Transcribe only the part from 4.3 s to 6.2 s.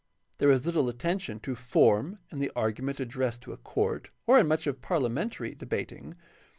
in much of parliamentary debating.